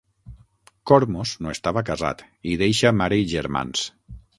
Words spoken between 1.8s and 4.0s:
casat i deixa mare i germans.